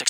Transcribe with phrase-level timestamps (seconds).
[0.00, 0.09] Texting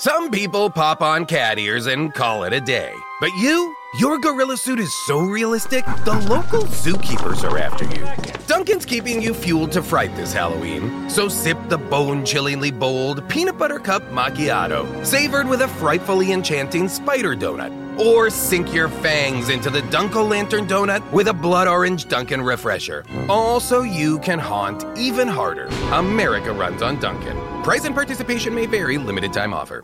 [0.00, 2.94] Some people pop on cat ears and call it a day.
[3.20, 3.74] But you?
[3.98, 8.06] Your gorilla suit is so realistic, the local zookeepers are after you.
[8.46, 13.58] Dunkin's keeping you fueled to fright this Halloween, so sip the bone chillingly bold peanut
[13.58, 17.72] butter cup macchiato, savored with a frightfully enchanting spider donut.
[17.98, 23.04] Or sink your fangs into the Dunkel Lantern donut with a blood orange Dunkin' refresher.
[23.28, 25.66] Also, you can haunt even harder.
[25.90, 27.36] America runs on Dunkin'.
[27.64, 29.82] Price and participation may vary, limited time offer.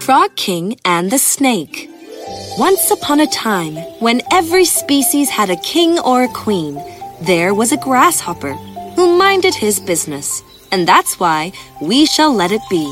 [0.00, 1.90] Frog King and the Snake.
[2.58, 6.82] Once upon a time, when every species had a king or a queen,
[7.20, 8.52] there was a grasshopper
[8.94, 10.42] who minded his business,
[10.72, 12.86] and that's why we shall let it be.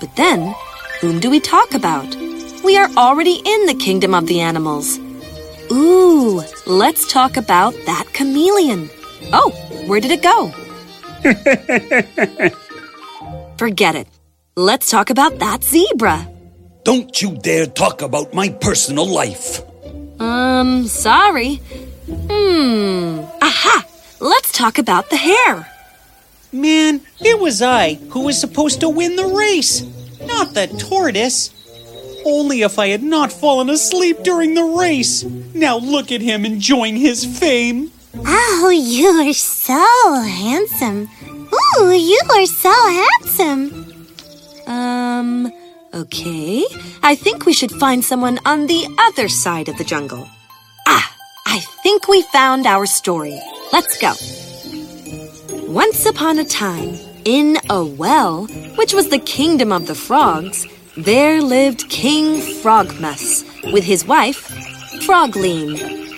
[0.00, 0.54] But then,
[1.00, 2.16] whom do we talk about?
[2.64, 4.98] We are already in the kingdom of the animals.
[5.72, 8.90] Ooh, let's talk about that chameleon.
[9.32, 9.50] Oh,
[9.86, 10.52] where did it go?
[13.58, 14.08] Forget it.
[14.56, 16.26] Let's talk about that zebra.
[16.84, 19.60] Don't you dare talk about my personal life.
[20.20, 21.56] Um, sorry.
[22.06, 23.20] Hmm.
[23.42, 23.86] Aha!
[24.20, 25.68] Let's talk about the hare.
[26.52, 29.82] Man, it was I who was supposed to win the race,
[30.22, 31.50] not the tortoise.
[32.26, 35.22] Only if I had not fallen asleep during the race.
[35.54, 37.90] Now look at him enjoying his fame.
[38.14, 41.08] Oh, you are so handsome.
[41.28, 44.06] Ooh, you are so handsome.
[44.66, 45.52] Um,
[45.94, 46.64] okay.
[47.02, 50.28] I think we should find someone on the other side of the jungle.
[50.88, 51.16] Ah,
[51.46, 53.40] I think we found our story.
[53.72, 54.12] Let's go.
[55.72, 58.46] Once upon a time, in a well,
[58.76, 60.66] which was the kingdom of the frogs,
[60.96, 64.50] there lived King Frogmas with his wife,
[65.04, 66.09] Frogleen.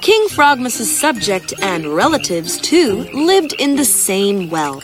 [0.00, 4.82] King Frogmas's subject and relatives, too, lived in the same well.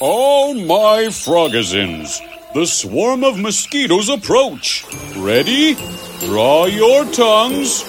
[0.00, 2.20] Oh, my frogazins!
[2.54, 4.84] The swarm of mosquitoes approach.
[5.16, 5.74] Ready?
[6.20, 7.84] Draw your tongues,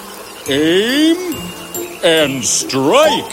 [0.49, 1.35] aim,
[2.03, 3.31] and strike!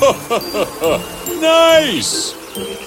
[1.40, 2.32] nice!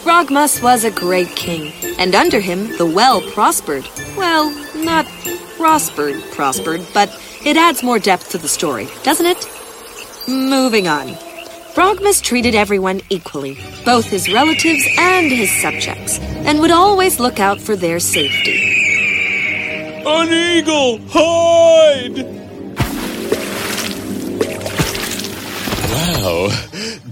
[0.03, 3.87] Frogmas was a great king, and under him the well prospered.
[4.15, 5.07] Well, not
[5.57, 7.09] prospered, prospered, but
[7.43, 9.54] it adds more depth to the story, doesn't it?
[10.27, 11.13] Moving on.
[11.75, 17.61] Frogmas treated everyone equally, both his relatives and his subjects, and would always look out
[17.61, 18.57] for their safety.
[20.07, 20.99] An eagle!
[21.11, 22.25] Hide!
[25.91, 26.49] Wow,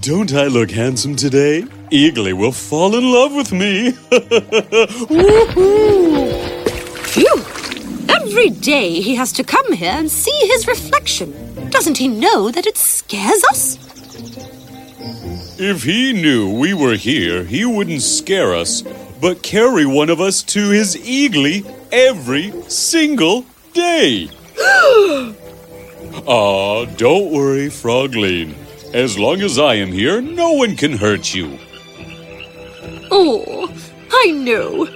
[0.00, 1.62] don't I look handsome today?
[1.92, 3.92] Eagly will fall in love with me.
[5.12, 6.32] Woohoo!
[6.98, 7.44] Phew!
[8.08, 11.43] Every day he has to come here and see his reflection.
[11.74, 13.78] Doesn't he know that it scares us?
[15.58, 18.82] if he knew we were here, he wouldn't scare us,
[19.20, 24.28] but carry one of us to his eagly every single day.
[26.26, 28.54] Ah, don't worry, Frogleen.
[28.94, 31.58] As long as I am here, no one can hurt you.
[33.10, 33.68] Oh,
[34.12, 34.86] I know.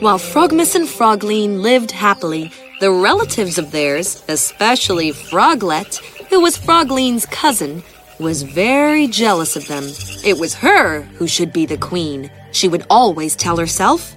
[0.00, 2.50] While Frogmas and Frogleen lived happily,
[2.84, 5.96] the relatives of theirs, especially Froglet,
[6.28, 7.82] who was Frogleen's cousin,
[8.18, 9.84] was very jealous of them.
[10.22, 12.30] It was her who should be the queen.
[12.52, 14.14] She would always tell herself.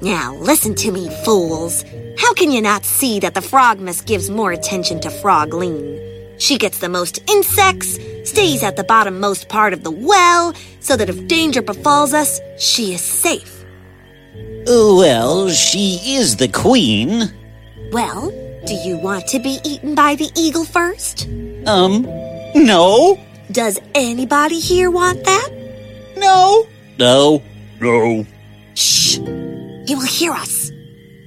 [0.00, 1.84] Now listen to me, fools.
[2.18, 6.00] How can you not see that the Frogmas gives more attention to Frogleen?
[6.38, 11.08] She gets the most insects, stays at the bottommost part of the well, so that
[11.08, 13.53] if danger befalls us, she is safe.
[14.66, 17.32] Well, she is the queen.
[17.92, 18.30] Well,
[18.66, 21.28] do you want to be eaten by the eagle first?
[21.66, 22.02] Um,
[22.54, 23.20] no.
[23.52, 25.48] Does anybody here want that?
[26.16, 26.66] No.
[26.98, 27.42] No.
[27.80, 28.26] No.
[28.74, 29.18] Shh!
[29.18, 30.72] He will hear us.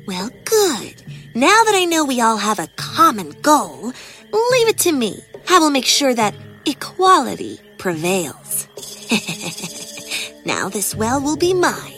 [0.07, 1.03] Well, good.
[1.35, 3.93] Now that I know we all have a common goal,
[4.33, 5.23] leave it to me.
[5.49, 6.33] I will make sure that
[6.65, 8.67] equality prevails.
[10.45, 11.96] now this well will be mine.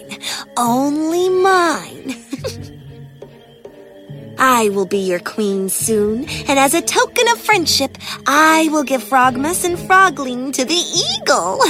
[0.59, 2.15] Only mine.
[4.37, 7.97] I will be your queen soon, and as a token of friendship,
[8.27, 11.61] I will give Frogmas and Frogleen to the eagle.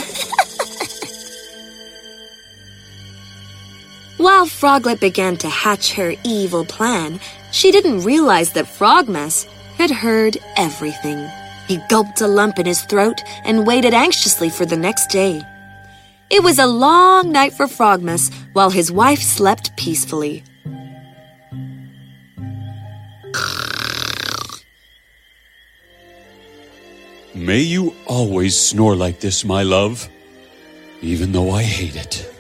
[4.18, 7.20] While Froglet began to hatch her evil plan,
[7.52, 9.44] she didn't realize that Frogmas
[9.78, 11.30] had heard everything.
[11.68, 15.44] He gulped a lump in his throat and waited anxiously for the next day.
[16.32, 20.44] It was a long night for Frogmas while his wife slept peacefully.
[27.34, 30.08] May you always snore like this, my love,
[31.02, 32.32] even though I hate it.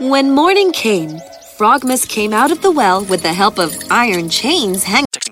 [0.00, 1.20] When morning came,
[1.56, 5.07] Frogmas came out of the well with the help of iron chains hanging.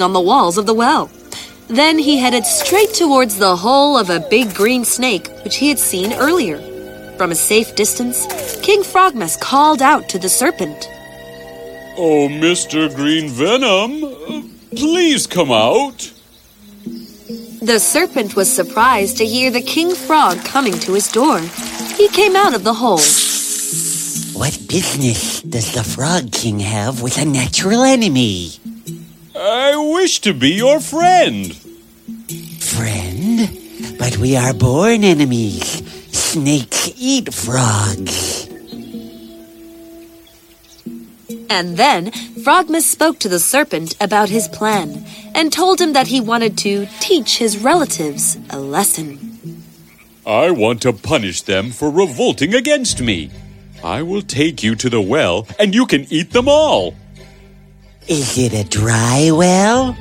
[0.00, 1.10] On the walls of the well.
[1.68, 5.78] Then he headed straight towards the hole of a big green snake which he had
[5.78, 6.58] seen earlier.
[7.18, 8.26] From a safe distance,
[8.62, 10.88] King Frogmas called out to the serpent.
[11.98, 12.94] Oh, Mr.
[12.94, 16.12] Green Venom, please come out.
[17.62, 21.38] The serpent was surprised to hear the king frog coming to his door.
[21.96, 22.98] He came out of the hole.
[24.34, 28.52] What business does the Frog King have with a natural enemy?
[29.92, 31.54] I wish to be your friend.
[32.62, 33.98] Friend?
[33.98, 35.84] But we are born enemies.
[36.16, 38.48] Snakes eat frogs.
[41.50, 42.10] And then
[42.42, 45.04] Frogmas spoke to the serpent about his plan
[45.34, 49.62] and told him that he wanted to teach his relatives a lesson.
[50.26, 53.30] I want to punish them for revolting against me.
[53.84, 56.94] I will take you to the well and you can eat them all.
[58.08, 59.96] Is it a dry well?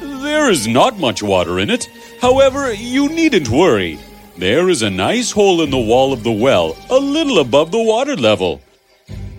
[0.00, 1.88] There is not much water in it.
[2.20, 3.98] However, you needn't worry.
[4.36, 7.82] There is a nice hole in the wall of the well, a little above the
[7.82, 8.60] water level.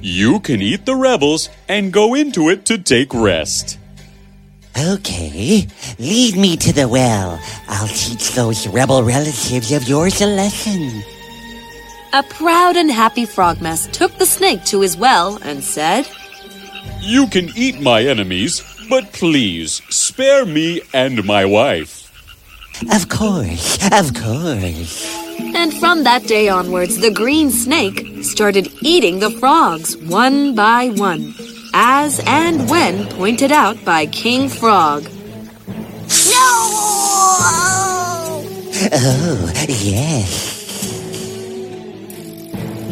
[0.02, 3.78] You can eat the rebels and go into it to take rest.
[4.78, 5.68] Okay,
[6.00, 7.40] lead me to the well.
[7.68, 11.04] I'll teach those rebel relatives of yours a lesson.
[12.14, 16.10] A proud and happy Frogmas took the snake to his well and said,
[17.02, 22.12] You can eat my enemies, but please spare me and my wife.
[22.92, 25.06] Of course, of course.
[25.56, 31.34] And from that day onwards, the green snake started eating the frogs one by one,
[31.74, 35.04] as and when pointed out by King Frog.
[35.04, 36.50] No!
[38.92, 40.59] Oh, yes.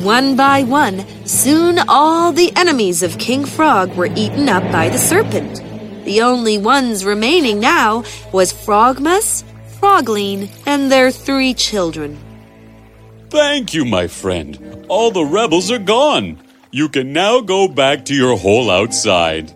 [0.04, 4.98] One by one, soon all the enemies of King Frog were eaten up by the
[5.00, 5.62] serpent.
[6.06, 9.44] The only ones remaining now was Frogmas,
[9.80, 12.18] Frogleen, and their three children.
[13.30, 14.86] Thank you, my friend.
[14.88, 16.38] All the rebels are gone.
[16.72, 19.52] You can now go back to your hole outside.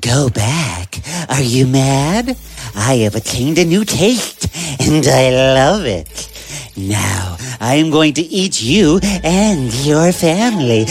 [0.00, 1.00] Go back.
[1.28, 2.36] Are you mad?
[2.76, 4.46] I have attained a new taste,
[4.80, 6.31] and I love it.
[6.76, 10.86] Now, I'm going to eat you and your family.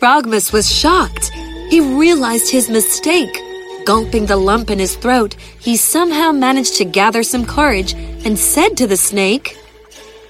[0.00, 1.30] Frogmas was shocked.
[1.70, 3.40] He realized his mistake.
[3.86, 8.76] Gulping the lump in his throat, he somehow managed to gather some courage and said
[8.76, 9.56] to the snake,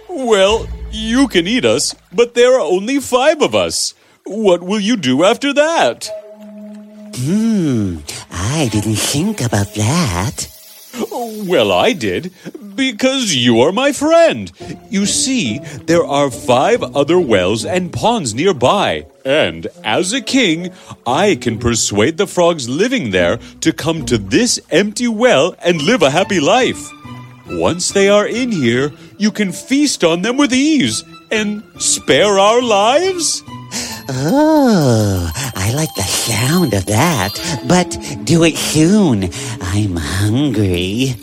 [0.08, 3.94] Well, you can eat us, but there are only five of us.
[4.24, 6.08] What will you do after that?
[7.16, 7.98] Hmm,
[8.30, 10.59] I didn't think about that.
[11.12, 12.32] Well, I did,
[12.74, 14.50] because you are my friend.
[14.90, 20.72] You see, there are five other wells and ponds nearby, and as a king,
[21.06, 26.02] I can persuade the frogs living there to come to this empty well and live
[26.02, 26.90] a happy life.
[27.46, 32.62] Once they are in here, you can feast on them with ease and spare our
[32.62, 33.42] lives.
[34.08, 35.30] Oh,
[35.80, 37.32] like the sound of that,
[37.66, 37.88] but
[38.24, 39.30] do it soon.
[39.62, 41.16] I'm hungry.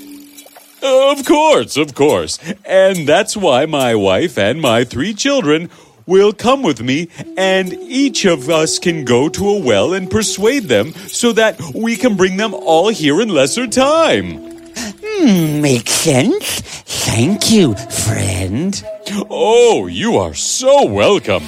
[0.82, 2.40] Of course, of course.
[2.66, 5.70] And that's why my wife and my three children
[6.08, 10.64] will come with me, and each of us can go to a well and persuade
[10.64, 14.40] them so that we can bring them all here in lesser time.
[15.06, 16.62] Hmm, makes sense.
[17.06, 18.84] Thank you, friend.
[19.30, 21.44] Oh, you are so welcome.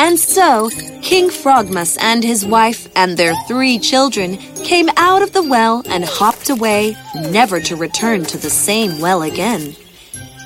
[0.00, 0.70] And so,
[1.02, 6.04] King Frogmas and his wife and their three children came out of the well and
[6.04, 9.74] hopped away, never to return to the same well again.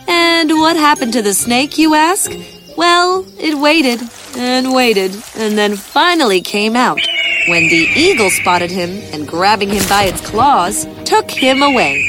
[0.09, 2.33] And what happened to the snake, you ask?
[2.79, 4.01] Well, it waited
[4.39, 7.01] and waited and then finally came out
[7.47, 12.03] when the eagle spotted him and grabbing him by its claws, took him away.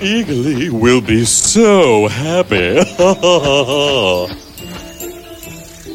[0.00, 2.80] Eagly will be so happy.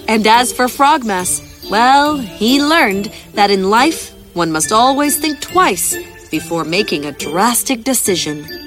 [0.08, 5.98] And as for Frogmas, well, he learned that in life one must always think twice
[6.30, 8.67] before making a drastic decision.